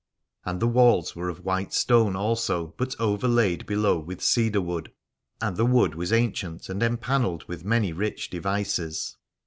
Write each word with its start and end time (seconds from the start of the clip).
And 0.45 0.59
the 0.59 0.67
walls 0.67 1.15
were 1.15 1.29
of 1.29 1.45
white 1.45 1.75
stone 1.75 2.15
also, 2.15 2.73
but 2.75 2.95
overlaid 2.99 3.67
below 3.67 3.99
with 3.99 4.19
cedar 4.19 4.59
wood: 4.59 4.91
and 5.39 5.57
the 5.57 5.63
wood 5.67 5.93
was 5.93 6.11
ancient 6.11 6.69
and 6.69 6.81
empanelled 6.81 7.43
with 7.47 7.63
many 7.63 7.93
rich 7.93 8.31
devices. 8.31 9.17